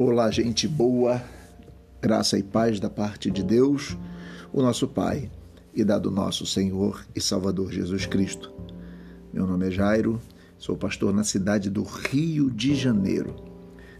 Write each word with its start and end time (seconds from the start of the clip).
Olá, 0.00 0.30
gente 0.30 0.68
boa, 0.68 1.20
graça 2.00 2.38
e 2.38 2.42
paz 2.44 2.78
da 2.78 2.88
parte 2.88 3.32
de 3.32 3.42
Deus, 3.42 3.98
o 4.52 4.62
nosso 4.62 4.86
Pai, 4.86 5.28
e 5.74 5.82
da 5.82 5.98
do 5.98 6.08
nosso 6.08 6.46
Senhor 6.46 7.04
e 7.16 7.20
Salvador 7.20 7.72
Jesus 7.72 8.06
Cristo. 8.06 8.52
Meu 9.32 9.44
nome 9.44 9.66
é 9.66 9.70
Jairo, 9.72 10.22
sou 10.56 10.76
pastor 10.76 11.12
na 11.12 11.24
cidade 11.24 11.68
do 11.68 11.82
Rio 11.82 12.48
de 12.48 12.76
Janeiro. 12.76 13.34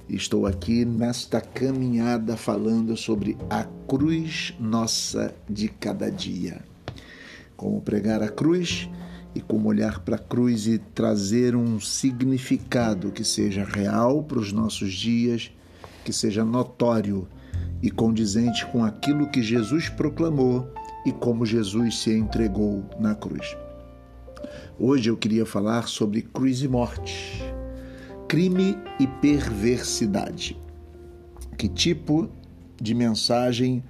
Estou 0.09 0.47
aqui 0.47 0.85
nesta 0.85 1.41
caminhada 1.41 2.37
falando 2.37 2.97
sobre 2.97 3.37
a 3.51 3.65
cruz 3.89 4.55
nossa 4.61 5.35
de 5.51 5.67
cada 5.67 6.13
dia. 6.13 6.63
Como 7.57 7.81
pregar 7.81 8.23
a 8.23 8.29
cruz 8.29 8.89
e 9.35 9.41
como 9.41 9.69
olhar 9.69 9.99
para 9.99 10.15
a 10.15 10.21
cruz 10.21 10.69
e 10.69 10.79
trazer 10.79 11.57
um 11.57 11.81
significado 11.81 13.11
que 13.11 13.25
seja 13.25 13.65
real 13.65 14.23
para 14.23 14.39
os 14.39 14.53
nossos 14.53 14.93
dias 14.93 15.51
que 16.09 16.13
seja 16.15 16.43
notório 16.43 17.29
e 17.83 17.91
condizente 17.91 18.65
com 18.69 18.83
aquilo 18.83 19.29
que 19.29 19.43
Jesus 19.43 19.91
proclamou 19.91 20.67
e 21.05 21.13
como 21.13 21.45
Jesus 21.45 21.99
se 21.99 22.17
entregou 22.17 22.83
na 22.99 23.15
cruz. 23.15 23.55
Hoje 24.79 25.11
eu 25.11 25.19
queria 25.19 25.45
falar 25.45 25.87
sobre 25.87 26.23
cruz 26.23 26.63
e 26.63 26.69
morte, 26.69 27.45
crime 28.27 28.75
e 28.99 29.07
perversidade. 29.07 30.59
Que 31.59 31.69
tipo 31.69 32.31
de 32.81 32.95
mensagem 32.95 33.85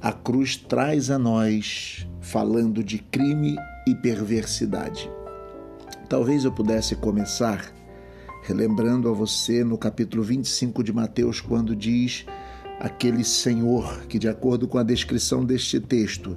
a 0.00 0.12
cruz 0.12 0.56
traz 0.56 1.10
a 1.10 1.18
nós 1.18 2.06
falando 2.20 2.84
de 2.84 3.00
crime 3.00 3.56
e 3.84 3.96
perversidade? 3.96 5.10
Talvez 6.08 6.44
eu 6.44 6.52
pudesse 6.52 6.94
começar 6.94 7.74
relembrando 8.44 9.08
a 9.08 9.12
você 9.12 9.64
no 9.64 9.78
capítulo 9.78 10.22
25 10.22 10.84
de 10.84 10.92
Mateus, 10.92 11.40
quando 11.40 11.74
diz 11.74 12.26
aquele 12.78 13.24
Senhor 13.24 14.04
que, 14.06 14.18
de 14.18 14.28
acordo 14.28 14.68
com 14.68 14.76
a 14.76 14.82
descrição 14.82 15.42
deste 15.42 15.80
texto, 15.80 16.36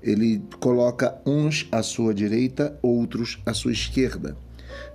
ele 0.00 0.40
coloca 0.60 1.20
uns 1.26 1.66
à 1.72 1.82
sua 1.82 2.14
direita, 2.14 2.78
outros 2.80 3.42
à 3.44 3.52
sua 3.52 3.72
esquerda. 3.72 4.36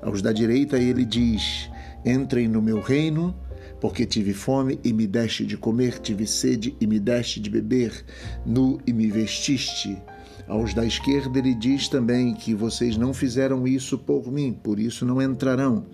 Aos 0.01 0.21
da 0.21 0.31
direita 0.31 0.77
ele 0.77 1.03
diz: 1.03 1.69
Entrem 2.05 2.47
no 2.47 2.61
meu 2.61 2.79
reino, 2.79 3.35
porque 3.81 4.05
tive 4.05 4.33
fome 4.33 4.79
e 4.81 4.93
me 4.93 5.05
deste 5.05 5.45
de 5.45 5.57
comer, 5.57 5.99
tive 5.99 6.25
sede 6.25 6.73
e 6.79 6.87
me 6.87 7.01
deste 7.01 7.41
de 7.41 7.49
beber, 7.49 8.05
nu 8.45 8.79
e 8.87 8.93
me 8.93 9.07
vestiste. 9.07 10.01
Aos 10.47 10.73
da 10.73 10.85
esquerda 10.85 11.37
ele 11.37 11.53
diz 11.53 11.89
também 11.89 12.33
que 12.33 12.55
vocês 12.55 12.95
não 12.95 13.13
fizeram 13.13 13.67
isso 13.67 13.97
por 13.97 14.31
mim, 14.31 14.53
por 14.53 14.79
isso 14.79 15.05
não 15.05 15.21
entrarão. 15.21 15.85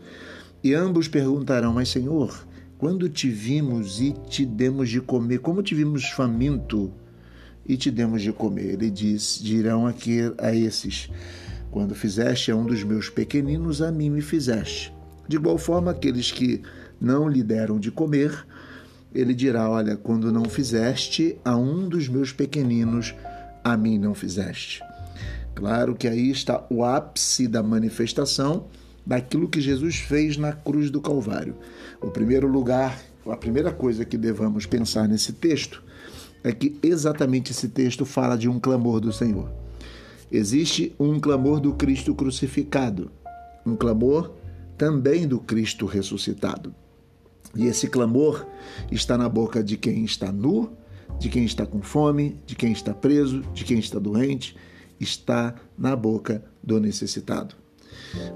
E 0.66 0.74
ambos 0.74 1.08
perguntarão: 1.08 1.74
Mas, 1.74 1.90
Senhor, 1.90 2.44
quando 2.80 3.08
te 3.08 3.30
vimos 3.30 4.02
e 4.02 4.14
te 4.28 4.44
demos 4.44 4.90
de 4.90 5.00
comer, 5.00 5.38
como 5.38 5.62
te 5.62 5.76
vimos 5.76 6.06
faminto 6.06 6.92
e 7.68 7.78
te 7.78 7.92
demos 7.92 8.24
de 8.24 8.32
comer? 8.32 8.74
Ele 8.74 8.90
diz: 8.90 9.40
Dirão 9.40 9.86
aqui 9.86 10.22
a 10.40 10.56
esses: 10.56 11.08
Quando 11.70 11.94
fizeste 11.94 12.50
a 12.50 12.56
um 12.56 12.66
dos 12.66 12.84
meus 12.84 13.12
pequeninos, 13.12 13.80
a 13.80 13.92
mim 13.92 14.10
me 14.10 14.24
fizeste. 14.24 14.92
De 15.28 15.36
igual 15.36 15.60
forma, 15.60 15.92
aqueles 15.92 16.32
que 16.32 16.64
não 17.00 17.30
lhe 17.30 17.44
deram 17.44 17.80
de 17.80 17.92
comer, 17.92 18.34
ele 19.14 19.36
dirá: 19.36 19.70
Olha, 19.70 19.96
quando 19.96 20.32
não 20.32 20.46
fizeste 20.46 21.38
a 21.46 21.56
um 21.56 21.88
dos 21.88 22.10
meus 22.10 22.34
pequeninos, 22.34 23.14
a 23.64 23.78
mim 23.78 24.00
não 24.00 24.16
fizeste. 24.16 24.82
Claro 25.54 25.94
que 25.94 26.08
aí 26.08 26.32
está 26.32 26.66
o 26.72 26.84
ápice 26.84 27.48
da 27.48 27.62
manifestação 27.62 28.66
daquilo 29.06 29.48
que 29.48 29.62
Jesus 29.62 29.98
fez 29.98 30.38
na 30.38 30.52
cruz 30.52 30.90
do 30.90 31.00
Calvário. 31.00 31.56
O 32.02 32.10
primeiro 32.10 32.48
lugar, 32.48 33.00
a 33.26 33.38
primeira 33.38 33.72
coisa 33.72 34.04
que 34.04 34.18
devamos 34.18 34.66
pensar 34.66 35.08
nesse 35.08 35.34
texto 35.34 35.84
é 36.44 36.52
que 36.52 36.78
exatamente 36.82 37.52
esse 37.52 37.70
texto 37.70 38.06
fala 38.06 38.38
de 38.38 38.48
um 38.48 38.60
clamor 38.60 39.00
do 39.00 39.12
Senhor. 39.12 39.52
Existe 40.32 40.96
um 41.00 41.20
clamor 41.20 41.60
do 41.60 41.74
Cristo 41.74 42.14
crucificado, 42.14 43.12
um 43.66 43.76
clamor 43.76 44.32
também 44.78 45.28
do 45.28 45.40
Cristo 45.40 45.86
ressuscitado. 45.86 46.74
E 47.56 47.66
esse 47.66 47.88
clamor 47.88 48.46
está 48.92 49.18
na 49.18 49.30
boca 49.30 49.64
de 49.64 49.78
quem 49.78 50.04
está 50.04 50.32
nu, 50.32 50.74
de 51.20 51.30
quem 51.30 51.46
está 51.46 51.66
com 51.66 51.82
fome, 51.82 52.38
de 52.46 52.56
quem 52.56 52.72
está 52.72 52.94
preso, 52.94 53.42
de 53.54 53.64
quem 53.64 53.80
está 53.80 53.98
doente, 53.98 54.56
está 55.00 55.56
na 55.78 55.96
boca 55.96 56.44
do 56.62 56.80
necessitado. 56.80 57.65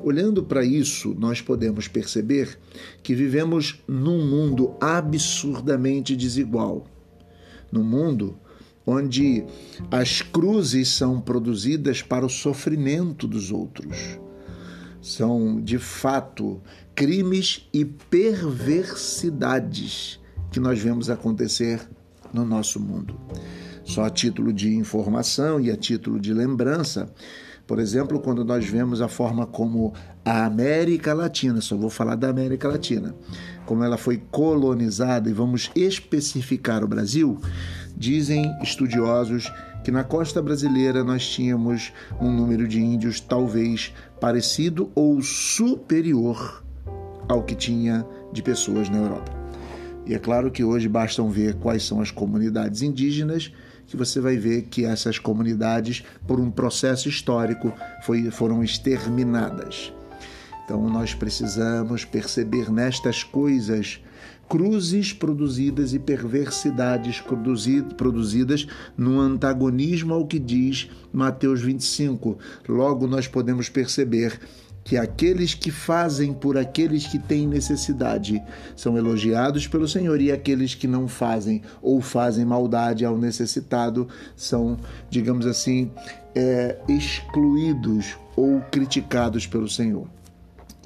Olhando 0.03 0.43
para 0.43 0.63
isso, 0.63 1.15
nós 1.17 1.41
podemos 1.41 1.87
perceber 1.87 2.59
que 3.01 3.15
vivemos 3.15 3.81
num 3.87 4.23
mundo 4.25 4.75
absurdamente 4.79 6.15
desigual. 6.15 6.85
Num 7.71 7.83
mundo 7.83 8.37
onde 8.85 9.43
as 9.91 10.21
cruzes 10.21 10.89
são 10.89 11.19
produzidas 11.21 12.01
para 12.01 12.25
o 12.25 12.29
sofrimento 12.29 13.27
dos 13.27 13.51
outros. 13.51 14.19
São, 15.01 15.61
de 15.61 15.77
fato, 15.77 16.59
crimes 16.95 17.69
e 17.71 17.85
perversidades 17.85 20.19
que 20.51 20.59
nós 20.59 20.79
vemos 20.79 21.09
acontecer 21.09 21.79
no 22.33 22.43
nosso 22.43 22.79
mundo. 22.79 23.15
Só 23.83 24.05
a 24.05 24.09
título 24.09 24.51
de 24.51 24.73
informação 24.75 25.59
e 25.59 25.69
a 25.71 25.77
título 25.77 26.19
de 26.19 26.33
lembrança, 26.33 27.13
por 27.69 27.77
exemplo, 27.77 28.19
quando 28.19 28.43
nós 28.43 28.65
vemos 28.65 28.99
a 28.99 29.07
forma 29.07 29.45
como 29.45 29.93
a 30.25 30.43
América 30.43 31.13
Latina, 31.13 31.61
só 31.61 31.77
vou 31.77 31.91
falar 31.91 32.15
da 32.15 32.27
América 32.27 32.67
Latina, 32.67 33.13
como 33.63 33.83
ela 33.83 33.95
foi 33.95 34.19
colonizada, 34.31 35.29
e 35.29 35.33
vamos 35.33 35.69
especificar 35.75 36.83
o 36.83 36.87
Brasil, 36.87 37.39
dizem 37.95 38.51
estudiosos 38.63 39.53
que 39.83 39.91
na 39.91 40.03
costa 40.03 40.41
brasileira 40.41 41.03
nós 41.03 41.29
tínhamos 41.29 41.93
um 42.19 42.31
número 42.31 42.67
de 42.67 42.81
índios 42.81 43.19
talvez 43.19 43.93
parecido 44.19 44.89
ou 44.95 45.21
superior 45.21 46.63
ao 47.27 47.43
que 47.43 47.53
tinha 47.53 48.03
de 48.33 48.41
pessoas 48.41 48.89
na 48.89 48.97
Europa. 48.97 49.31
E 50.07 50.15
é 50.15 50.17
claro 50.17 50.49
que 50.49 50.63
hoje 50.63 50.89
bastam 50.89 51.29
ver 51.29 51.53
quais 51.53 51.83
são 51.83 52.01
as 52.01 52.09
comunidades 52.09 52.81
indígenas 52.81 53.53
que 53.89 53.97
você 53.97 54.21
vai 54.21 54.37
ver 54.37 54.63
que 54.63 54.85
essas 54.85 55.17
comunidades, 55.17 56.03
por 56.27 56.39
um 56.39 56.51
processo 56.51 57.09
histórico, 57.09 57.73
foi, 58.03 58.29
foram 58.29 58.63
exterminadas. 58.63 59.91
Então 60.63 60.87
nós 60.87 61.15
precisamos 61.15 62.05
perceber 62.05 62.71
nestas 62.71 63.23
coisas 63.23 63.99
cruzes 64.47 65.13
produzidas 65.13 65.93
e 65.93 65.99
perversidades 65.99 67.21
produzidas 67.97 68.67
no 68.97 69.19
antagonismo 69.19 70.13
ao 70.13 70.25
que 70.25 70.39
diz 70.39 70.89
Mateus 71.11 71.61
25. 71.61 72.37
Logo 72.67 73.07
nós 73.07 73.27
podemos 73.27 73.69
perceber 73.69 74.39
que 74.89 74.97
aqueles 74.97 75.53
que 75.53 75.69
fazem 75.69 76.33
por 76.33 76.57
aqueles 76.57 77.05
que 77.05 77.19
têm 77.19 77.45
necessidade 77.45 78.41
são 78.75 78.97
elogiados 78.97 79.67
pelo 79.67 79.87
Senhor 79.87 80.19
e 80.19 80.31
aqueles 80.31 80.73
que 80.73 80.87
não 80.87 81.07
fazem 81.07 81.61
ou 81.79 82.01
fazem 82.01 82.43
maldade 82.43 83.05
ao 83.05 83.15
necessitado 83.15 84.07
são, 84.35 84.79
digamos 85.07 85.45
assim, 85.45 85.91
é, 86.33 86.75
excluídos 86.87 88.17
ou 88.35 88.61
criticados 88.71 89.45
pelo 89.45 89.69
Senhor. 89.69 90.07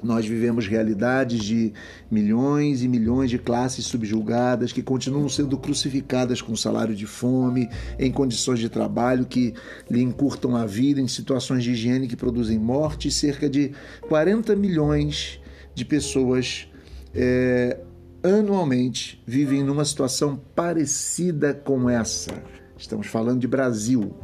Nós 0.04 0.26
vivemos 0.26 0.68
realidades 0.68 1.42
de 1.42 1.72
milhões 2.10 2.82
e 2.82 2.88
milhões 2.88 3.30
de 3.30 3.38
classes 3.38 3.86
subjugadas 3.86 4.70
que 4.70 4.82
continuam 4.82 5.28
sendo 5.30 5.56
crucificadas 5.56 6.42
com 6.42 6.54
salário 6.54 6.94
de 6.94 7.06
fome, 7.06 7.70
em 7.98 8.12
condições 8.12 8.58
de 8.58 8.68
trabalho 8.68 9.24
que 9.24 9.54
lhe 9.90 10.02
encurtam 10.02 10.54
a 10.54 10.66
vida, 10.66 11.00
em 11.00 11.08
situações 11.08 11.64
de 11.64 11.70
higiene 11.70 12.06
que 12.06 12.16
produzem 12.16 12.58
morte, 12.58 13.10
cerca 13.10 13.48
de 13.48 13.72
40 14.02 14.54
milhões 14.54 15.40
de 15.74 15.86
pessoas 15.86 16.68
é, 17.14 17.80
anualmente 18.22 19.22
vivem 19.26 19.62
numa 19.62 19.86
situação 19.86 20.36
parecida 20.54 21.54
com 21.54 21.88
essa. 21.88 22.42
Estamos 22.76 23.06
falando 23.06 23.40
de 23.40 23.48
Brasil 23.48 24.14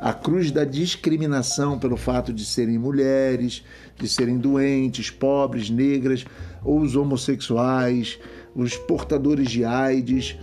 a 0.00 0.12
cruz 0.12 0.50
da 0.50 0.64
discriminação 0.64 1.78
pelo 1.78 1.96
fato 1.96 2.32
de 2.32 2.44
serem 2.44 2.78
mulheres, 2.78 3.64
de 3.98 4.08
serem 4.08 4.38
doentes, 4.38 5.10
pobres, 5.10 5.70
negras, 5.70 6.24
ou 6.64 6.80
os 6.80 6.96
homossexuais, 6.96 8.18
os 8.54 8.76
portadores 8.76 9.50
de 9.50 9.64
AIDS. 9.64 10.36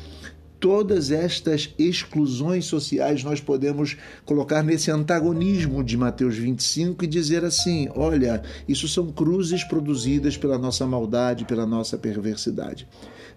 Todas 0.59 1.11
estas 1.11 1.73
exclusões 1.77 2.65
sociais 2.65 3.21
nós 3.21 3.41
podemos 3.41 3.97
colocar 4.23 4.63
nesse 4.63 4.89
antagonismo 4.89 5.83
de 5.83 5.97
Mateus 5.97 6.37
25 6.37 7.03
e 7.03 7.07
dizer 7.07 7.43
assim: 7.43 7.89
olha, 7.93 8.41
isso 8.65 8.87
são 8.87 9.11
cruzes 9.11 9.63
produzidas 9.65 10.37
pela 10.37 10.57
nossa 10.57 10.85
maldade, 10.87 11.43
pela 11.43 11.65
nossa 11.65 11.97
perversidade. 11.97 12.87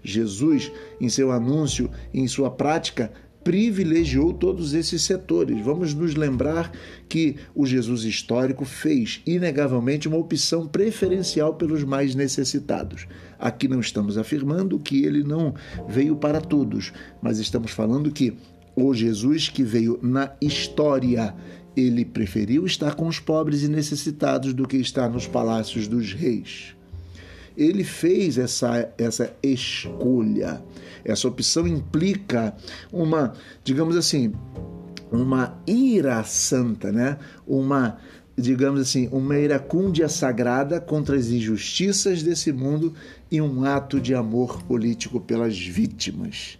Jesus, 0.04 0.70
em 1.00 1.08
seu 1.08 1.32
anúncio, 1.32 1.90
em 2.14 2.28
sua 2.28 2.48
prática, 2.48 3.10
privilegiou 3.46 4.32
todos 4.32 4.74
esses 4.74 5.02
setores. 5.02 5.64
Vamos 5.64 5.94
nos 5.94 6.16
lembrar 6.16 6.72
que 7.08 7.36
o 7.54 7.64
Jesus 7.64 8.02
histórico 8.02 8.64
fez, 8.64 9.22
inegavelmente, 9.24 10.08
uma 10.08 10.16
opção 10.16 10.66
preferencial 10.66 11.54
pelos 11.54 11.84
mais 11.84 12.16
necessitados. 12.16 13.06
Aqui 13.38 13.68
não 13.68 13.78
estamos 13.78 14.18
afirmando 14.18 14.80
que 14.80 15.04
ele 15.04 15.22
não 15.22 15.54
veio 15.88 16.16
para 16.16 16.40
todos, 16.40 16.92
mas 17.22 17.38
estamos 17.38 17.70
falando 17.70 18.10
que 18.10 18.36
o 18.74 18.92
Jesus 18.92 19.48
que 19.48 19.62
veio 19.62 19.96
na 20.02 20.32
história 20.40 21.32
ele 21.76 22.04
preferiu 22.04 22.66
estar 22.66 22.96
com 22.96 23.06
os 23.06 23.20
pobres 23.20 23.62
e 23.62 23.68
necessitados 23.68 24.52
do 24.52 24.66
que 24.66 24.78
estar 24.78 25.08
nos 25.08 25.28
palácios 25.28 25.86
dos 25.86 26.12
reis. 26.12 26.75
Ele 27.56 27.84
fez 27.84 28.38
essa, 28.38 28.92
essa 28.98 29.32
escolha. 29.42 30.62
Essa 31.04 31.28
opção 31.28 31.66
implica 31.66 32.54
uma, 32.92 33.32
digamos 33.64 33.96
assim, 33.96 34.32
uma 35.10 35.56
ira 35.66 36.22
santa, 36.24 36.90
né? 36.92 37.18
Uma, 37.46 37.98
digamos 38.36 38.80
assim, 38.80 39.08
uma 39.10 39.38
iracúndia 39.38 40.08
sagrada 40.08 40.80
contra 40.80 41.16
as 41.16 41.28
injustiças 41.28 42.22
desse 42.22 42.52
mundo 42.52 42.92
e 43.30 43.40
um 43.40 43.64
ato 43.64 44.00
de 44.00 44.14
amor 44.14 44.62
político 44.64 45.20
pelas 45.20 45.58
vítimas. 45.58 46.58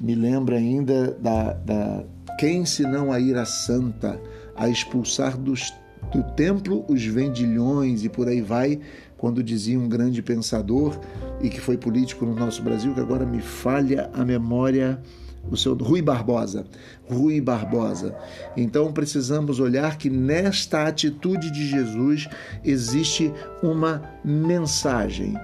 Me 0.00 0.14
lembra 0.14 0.56
ainda 0.56 1.12
da, 1.12 1.52
da 1.52 2.04
quem 2.38 2.64
senão 2.64 3.12
a 3.12 3.20
ira 3.20 3.44
santa 3.44 4.20
a 4.56 4.68
expulsar 4.68 5.36
dos, 5.36 5.72
do 6.12 6.22
templo 6.34 6.84
os 6.88 7.04
vendilhões 7.04 8.04
e 8.04 8.08
por 8.08 8.28
aí 8.28 8.40
vai, 8.40 8.80
quando 9.22 9.40
dizia 9.40 9.78
um 9.78 9.88
grande 9.88 10.20
pensador 10.20 10.98
e 11.40 11.48
que 11.48 11.60
foi 11.60 11.78
político 11.78 12.26
no 12.26 12.34
nosso 12.34 12.60
Brasil, 12.60 12.92
que 12.92 12.98
agora 12.98 13.24
me 13.24 13.40
falha 13.40 14.10
a 14.12 14.24
memória, 14.24 15.00
o 15.48 15.56
seu 15.56 15.76
Rui 15.76 16.02
Barbosa. 16.02 16.66
Rui 17.08 17.40
Barbosa. 17.40 18.16
Então 18.56 18.92
precisamos 18.92 19.60
olhar 19.60 19.96
que 19.96 20.10
nesta 20.10 20.88
atitude 20.88 21.52
de 21.52 21.68
Jesus 21.68 22.28
existe 22.64 23.32
uma 23.62 24.02
mensagem 24.24 25.34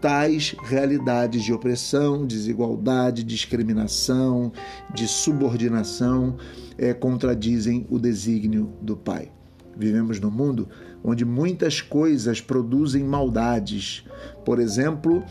tais 0.00 0.56
realidades 0.62 1.44
de 1.44 1.52
opressão, 1.52 2.26
desigualdade, 2.26 3.22
discriminação, 3.22 4.50
de 4.94 5.06
subordinação 5.06 6.38
é, 6.78 6.94
contradizem 6.94 7.86
o 7.90 7.98
desígnio 7.98 8.72
do 8.80 8.96
Pai. 8.96 9.30
Vivemos 9.76 10.18
num 10.18 10.30
mundo 10.30 10.68
onde 11.04 11.24
muitas 11.24 11.80
coisas 11.80 12.40
produzem 12.40 13.04
maldades. 13.04 14.04
Por 14.44 14.58
exemplo, 14.58 15.22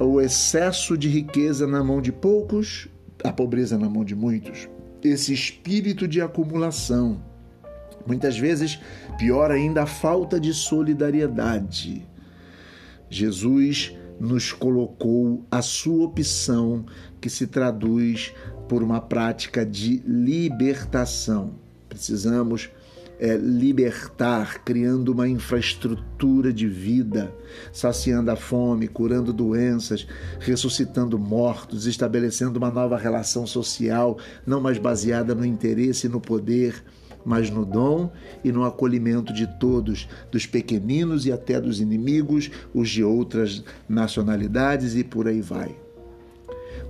o 0.00 0.20
excesso 0.20 0.98
de 0.98 1.08
riqueza 1.08 1.66
na 1.66 1.82
mão 1.82 2.02
de 2.02 2.10
poucos, 2.10 2.88
a 3.22 3.32
pobreza 3.32 3.78
na 3.78 3.88
mão 3.88 4.04
de 4.04 4.14
muitos. 4.14 4.68
Esse 5.02 5.32
espírito 5.32 6.08
de 6.08 6.20
acumulação. 6.20 7.22
Muitas 8.06 8.38
vezes, 8.38 8.78
pior 9.18 9.50
ainda, 9.50 9.82
a 9.82 9.86
falta 9.86 10.38
de 10.40 10.52
solidariedade. 10.52 12.06
Jesus 13.08 13.96
nos 14.18 14.52
colocou 14.52 15.44
a 15.50 15.62
sua 15.62 16.04
opção, 16.04 16.84
que 17.20 17.30
se 17.30 17.46
traduz 17.46 18.34
por 18.68 18.82
uma 18.82 19.00
prática 19.00 19.64
de 19.64 20.02
libertação. 20.06 21.54
Precisamos 21.88 22.70
é, 23.18 23.36
libertar, 23.36 24.62
criando 24.64 25.10
uma 25.10 25.28
infraestrutura 25.28 26.52
de 26.52 26.66
vida, 26.66 27.34
saciando 27.72 28.30
a 28.30 28.36
fome, 28.36 28.88
curando 28.88 29.32
doenças, 29.32 30.06
ressuscitando 30.40 31.18
mortos, 31.18 31.86
estabelecendo 31.86 32.58
uma 32.58 32.70
nova 32.70 32.96
relação 32.96 33.46
social, 33.46 34.18
não 34.46 34.60
mais 34.60 34.78
baseada 34.78 35.34
no 35.34 35.44
interesse 35.44 36.06
e 36.06 36.10
no 36.10 36.20
poder, 36.20 36.82
mas 37.24 37.48
no 37.50 37.64
dom 37.64 38.12
e 38.44 38.52
no 38.52 38.64
acolhimento 38.64 39.32
de 39.32 39.46
todos, 39.58 40.08
dos 40.30 40.46
pequeninos 40.46 41.24
e 41.24 41.32
até 41.32 41.60
dos 41.60 41.80
inimigos, 41.80 42.50
os 42.74 42.90
de 42.90 43.02
outras 43.02 43.64
nacionalidades 43.88 44.94
e 44.94 45.02
por 45.02 45.26
aí 45.26 45.40
vai. 45.40 45.74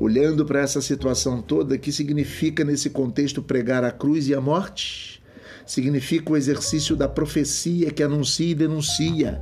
Olhando 0.00 0.44
para 0.44 0.60
essa 0.60 0.80
situação 0.80 1.40
toda, 1.40 1.78
que 1.78 1.92
significa 1.92 2.64
nesse 2.64 2.90
contexto 2.90 3.40
pregar 3.40 3.84
a 3.84 3.92
cruz 3.92 4.28
e 4.28 4.34
a 4.34 4.40
morte? 4.40 5.22
Significa 5.66 6.32
o 6.32 6.36
exercício 6.36 6.94
da 6.94 7.08
profecia 7.08 7.90
que 7.90 8.02
anuncia 8.02 8.50
e 8.50 8.54
denuncia. 8.54 9.40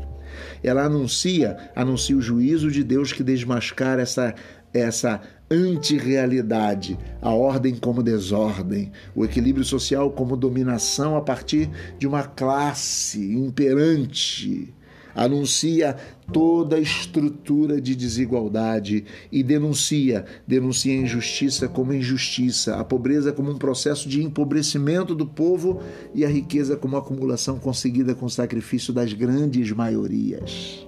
Ela 0.63 0.85
anuncia, 0.85 1.71
anuncia 1.75 2.17
o 2.17 2.23
juízo 2.23 2.71
de 2.71 2.83
Deus 2.83 3.13
que 3.13 3.23
desmascara 3.23 4.03
essa 4.03 4.35
essa 4.73 5.21
antirrealidade, 5.51 6.99
a 7.21 7.31
ordem 7.31 7.75
como 7.75 8.03
desordem, 8.03 8.91
o 9.15 9.23
equilíbrio 9.25 9.65
social 9.65 10.11
como 10.11 10.35
dominação 10.35 11.15
a 11.15 11.21
partir 11.21 11.69
de 11.99 12.07
uma 12.07 12.23
classe 12.23 13.35
imperante. 13.35 14.75
Anuncia 15.15 15.97
toda 16.33 16.77
a 16.77 16.81
estrutura 16.81 17.81
de 17.81 17.95
desigualdade 17.95 19.05
e 19.31 19.43
denuncia, 19.43 20.25
denuncia 20.47 20.93
a 20.93 21.03
injustiça 21.03 21.69
como 21.69 21.93
injustiça, 21.93 22.77
a 22.77 22.85
pobreza 22.85 23.33
como 23.33 23.51
um 23.51 23.59
processo 23.59 24.09
de 24.09 24.23
empobrecimento 24.23 25.15
do 25.15 25.27
povo 25.27 25.81
e 26.15 26.25
a 26.25 26.29
riqueza 26.29 26.77
como 26.77 26.97
acumulação 26.97 27.59
conseguida 27.59 28.15
com 28.15 28.27
o 28.27 28.31
sacrifício 28.31 28.93
das 28.93 29.13
grandes 29.13 29.71
maiorias. 29.73 30.87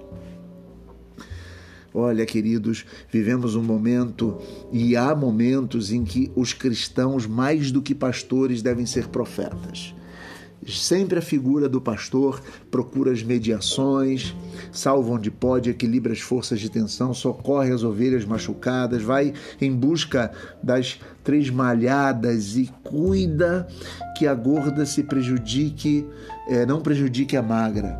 Olha, 1.97 2.25
queridos, 2.25 2.85
vivemos 3.09 3.55
um 3.55 3.63
momento 3.63 4.37
e 4.69 4.97
há 4.97 5.15
momentos 5.15 5.93
em 5.93 6.03
que 6.03 6.29
os 6.35 6.51
cristãos, 6.51 7.25
mais 7.25 7.71
do 7.71 7.81
que 7.81 7.95
pastores, 7.95 8.61
devem 8.61 8.85
ser 8.85 9.07
profetas. 9.07 9.95
Sempre 10.67 11.19
a 11.19 11.21
figura 11.21 11.69
do 11.69 11.79
pastor 11.79 12.41
procura 12.71 13.11
as 13.11 13.21
mediações, 13.21 14.35
salva 14.71 15.11
onde 15.11 15.29
pode, 15.29 15.69
equilibra 15.69 16.11
as 16.11 16.19
forças 16.19 16.59
de 16.59 16.69
tensão, 16.69 17.13
socorre 17.13 17.71
as 17.71 17.83
ovelhas 17.83 18.25
machucadas, 18.25 19.03
vai 19.03 19.33
em 19.61 19.71
busca 19.71 20.31
das 20.63 20.99
três 21.23 21.49
malhadas 21.49 22.55
e 22.55 22.71
cuida 22.83 23.67
que 24.17 24.25
a 24.25 24.33
gorda 24.33 24.85
se 24.85 25.03
prejudique, 25.03 26.05
é, 26.47 26.65
não 26.65 26.81
prejudique 26.81 27.37
a 27.37 27.43
magra. 27.43 27.99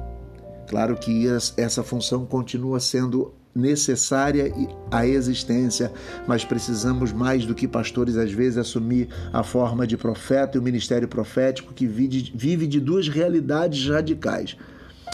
Claro 0.67 0.95
que 0.95 1.27
essa 1.57 1.83
função 1.83 2.25
continua 2.25 2.79
sendo 2.79 3.33
necessária 3.55 4.53
à 4.91 5.07
existência, 5.07 5.89
mas 6.27 6.43
precisamos 6.43 7.13
mais 7.13 7.45
do 7.45 7.55
que 7.55 7.67
pastores 7.67 8.17
às 8.17 8.29
vezes 8.29 8.57
assumir 8.57 9.07
a 9.31 9.43
forma 9.43 9.87
de 9.87 9.95
profeta 9.95 10.57
e 10.57 10.59
o 10.59 10.63
ministério 10.63 11.07
profético 11.07 11.73
que 11.73 11.87
vive 11.87 12.67
de 12.67 12.79
duas 12.81 13.07
realidades 13.07 13.87
radicais. 13.87 14.57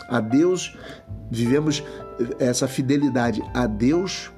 A 0.09 0.19
Deus 0.19 0.75
vivemos 1.29 1.83
essa 2.39 2.67
fidelidade 2.67 3.43
a 3.53 3.67
Deus, 3.67 4.31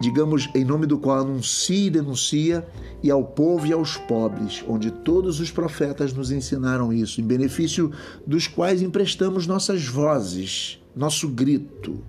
digamos, 0.00 0.48
em 0.52 0.64
nome 0.64 0.84
do 0.84 0.98
qual 0.98 1.20
anuncia 1.20 1.86
e 1.86 1.90
denuncia, 1.90 2.66
e 3.00 3.12
ao 3.12 3.22
povo 3.22 3.64
e 3.64 3.72
aos 3.72 3.96
pobres, 3.96 4.64
onde 4.66 4.90
todos 4.90 5.38
os 5.38 5.52
profetas 5.52 6.12
nos 6.12 6.32
ensinaram 6.32 6.92
isso, 6.92 7.20
em 7.20 7.24
benefício 7.24 7.92
dos 8.26 8.48
quais 8.48 8.82
emprestamos 8.82 9.46
nossas 9.46 9.86
vozes, 9.86 10.82
nosso 10.96 11.28
grito 11.28 12.02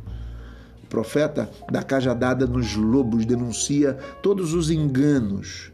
profeta 0.90 1.50
da 1.72 1.84
cajadada 1.84 2.48
nos 2.48 2.76
lobos 2.76 3.26
denuncia 3.26 3.94
todos 4.22 4.54
os 4.54 4.70
enganos. 4.72 5.72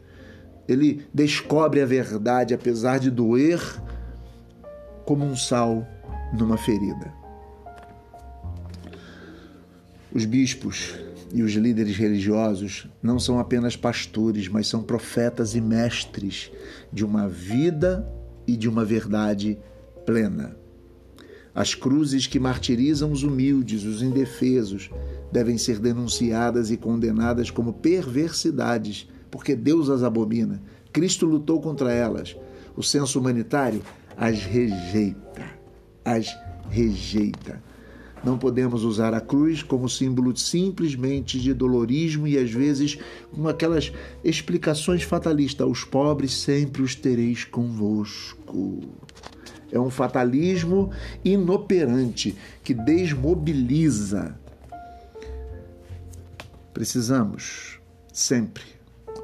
Ele 0.68 1.06
descobre 1.14 1.82
a 1.82 1.86
verdade, 1.86 2.54
apesar 2.54 3.00
de 3.00 3.10
doer 3.10 3.62
como 5.06 5.24
um 5.24 5.36
sal 5.36 5.88
numa 6.38 6.58
ferida. 6.58 7.14
Os 10.14 10.26
bispos 10.26 10.96
e 11.34 11.44
os 11.44 11.52
líderes 11.54 11.98
religiosos 11.98 12.88
não 13.04 13.20
são 13.20 13.40
apenas 13.40 13.76
pastores, 13.76 14.48
mas 14.48 14.68
são 14.68 14.82
profetas 14.82 15.56
e 15.56 15.62
mestres 15.62 16.52
de 16.92 17.04
uma 17.04 17.28
vida 17.28 18.08
e 18.48 18.56
de 18.56 18.70
uma 18.70 18.86
verdade 18.86 19.58
plena. 20.06 20.56
As 21.56 21.74
cruzes 21.74 22.28
que 22.28 22.38
martirizam 22.38 23.14
os 23.14 23.24
humildes, 23.24 23.86
os 23.86 24.02
indefesos, 24.02 24.90
devem 25.32 25.58
ser 25.58 25.80
denunciadas 25.80 26.70
e 26.70 26.76
condenadas 26.76 27.50
como 27.50 27.72
perversidades, 27.72 29.08
porque 29.32 29.56
Deus 29.56 29.90
as 29.90 30.04
abomina. 30.04 30.62
Cristo 30.92 31.26
lutou 31.26 31.62
contra 31.62 31.94
elas. 31.94 32.36
O 32.76 32.84
senso 32.84 33.20
humanitário 33.22 33.82
as 34.18 34.44
rejeita. 34.44 35.46
As 36.04 36.28
rejeita. 36.70 37.64
Não 38.22 38.38
podemos 38.38 38.84
usar 38.84 39.14
a 39.14 39.22
cruz 39.22 39.64
como 39.64 39.88
símbolo 39.88 40.36
simplesmente 40.36 41.40
de 41.40 41.54
dolorismo 41.54 42.28
e 42.28 42.38
às 42.38 42.52
vezes 42.52 42.98
com 43.32 43.48
aquelas 43.48 43.94
explicações 44.24 45.04
fatalistas: 45.04 45.68
os 45.68 45.84
pobres 45.86 46.34
sempre 46.34 46.82
os 46.82 46.96
tereis 46.96 47.46
convosco. 47.46 48.82
É 49.72 49.80
um 49.80 49.90
fatalismo 49.90 50.92
inoperante 51.24 52.36
que 52.64 52.74
desmobiliza. 52.74 54.36
Precisamos 56.74 57.80
sempre 58.12 58.64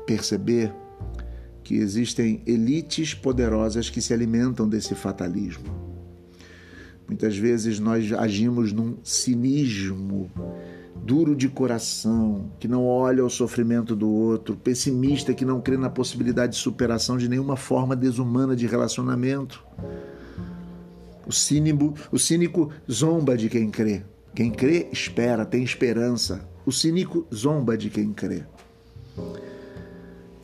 perceber 0.05 0.73
que 1.63 1.75
existem 1.75 2.41
elites 2.45 3.13
poderosas 3.13 3.89
que 3.89 4.01
se 4.01 4.13
alimentam 4.13 4.67
desse 4.67 4.95
fatalismo. 4.95 5.91
Muitas 7.07 7.37
vezes 7.37 7.79
nós 7.79 8.11
agimos 8.13 8.71
num 8.71 8.97
cinismo 9.03 10.31
duro 10.95 11.35
de 11.35 11.49
coração, 11.49 12.51
que 12.59 12.67
não 12.67 12.85
olha 12.85 13.25
o 13.25 13.29
sofrimento 13.29 13.95
do 13.95 14.09
outro, 14.09 14.55
pessimista 14.55 15.33
que 15.33 15.43
não 15.43 15.59
crê 15.59 15.77
na 15.77 15.89
possibilidade 15.89 16.53
de 16.53 16.59
superação 16.59 17.17
de 17.17 17.27
nenhuma 17.27 17.57
forma 17.57 17.95
desumana 17.95 18.55
de 18.55 18.67
relacionamento. 18.67 19.63
O 21.25 21.31
cínico, 21.31 21.93
o 22.11 22.17
cínico 22.17 22.71
zomba 22.89 23.37
de 23.37 23.49
quem 23.49 23.69
crê. 23.69 24.03
Quem 24.33 24.49
crê 24.49 24.87
espera, 24.91 25.45
tem 25.45 25.63
esperança. 25.63 26.47
O 26.65 26.71
cínico 26.71 27.27
zomba 27.33 27.77
de 27.77 27.89
quem 27.89 28.13
crê. 28.13 28.43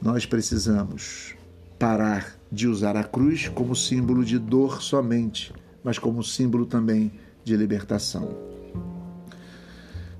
Nós 0.02 0.26
precisamos 0.26 1.36
parar 1.80 2.36
de 2.52 2.68
usar 2.68 2.96
a 2.96 3.04
cruz 3.04 3.48
como 3.50 3.76
símbolo 3.76 4.24
de 4.24 4.38
dor 4.38 4.82
somente, 4.82 5.54
mas 5.84 5.98
como 5.98 6.24
símbolo 6.24 6.66
também 6.66 7.12
de 7.44 7.56
libertação. 7.56 8.36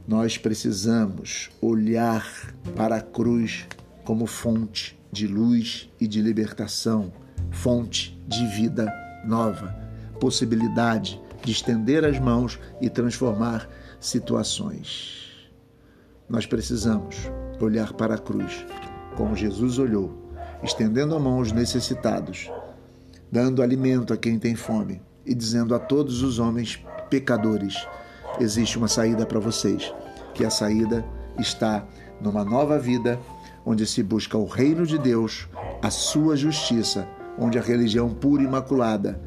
Nós 0.08 0.38
precisamos 0.38 1.50
olhar 1.62 2.26
para 2.76 2.98
a 2.98 3.02
cruz 3.02 3.68
como 4.06 4.26
fonte 4.26 4.98
de 5.12 5.28
luz 5.28 5.90
e 6.00 6.08
de 6.08 6.22
libertação, 6.22 7.12
fonte 7.52 8.18
de 8.28 8.46
vida 8.48 8.92
nova, 9.26 9.87
possibilidade 10.20 11.22
de 11.44 11.52
estender 11.52 12.04
as 12.04 12.20
mãos 12.20 12.60
e 12.82 12.90
transformar 12.90 13.70
situações. 14.00 15.50
Nós 16.30 16.46
precisamos 16.46 17.16
olhar 17.60 17.94
para 17.94 18.16
a 18.16 18.18
cruz 18.18 18.66
como 19.16 19.36
Jesus 19.36 19.80
olhou, 19.80 20.32
estendendo 20.62 21.16
a 21.16 21.20
mão 21.20 21.38
aos 21.38 21.52
necessitados, 21.52 22.52
dando 23.32 23.64
alimento 23.64 24.14
a 24.14 24.18
quem 24.18 24.38
tem 24.38 24.56
fome 24.56 25.02
e 25.26 25.34
dizendo 25.34 25.74
a 25.74 25.80
todos 25.80 26.22
os 26.22 26.38
homens 26.38 26.84
pecadores: 27.10 27.88
existe 28.40 28.78
uma 28.78 28.88
saída 28.88 29.26
para 29.26 29.40
vocês, 29.40 29.94
que 30.34 30.46
a 30.46 30.50
saída 30.50 31.04
está 31.40 31.86
numa 32.22 32.44
nova 32.44 32.78
vida, 32.78 33.20
onde 33.66 33.86
se 33.86 34.04
busca 34.04 34.38
o 34.38 34.46
reino 34.46 34.86
de 34.86 34.98
Deus, 34.98 35.48
a 35.82 35.90
sua 35.90 36.36
justiça, 36.36 37.08
onde 37.40 37.58
a 37.58 37.62
religião 37.62 38.10
pura 38.10 38.44
e 38.44 38.46
imaculada 38.46 39.20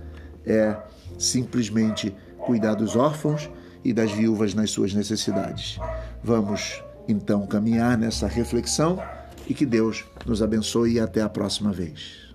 é 0.50 0.76
simplesmente 1.18 2.14
cuidar 2.38 2.74
dos 2.74 2.96
órfãos 2.96 3.50
e 3.84 3.92
das 3.92 4.10
viúvas 4.12 4.54
nas 4.54 4.70
suas 4.70 4.92
necessidades. 4.92 5.78
Vamos 6.22 6.82
então 7.08 7.46
caminhar 7.46 7.96
nessa 7.96 8.26
reflexão 8.26 9.02
e 9.48 9.54
que 9.54 9.66
Deus 9.66 10.04
nos 10.26 10.42
abençoe 10.42 10.94
e 10.94 11.00
até 11.00 11.22
a 11.22 11.28
próxima 11.28 11.72
vez. 11.72 12.29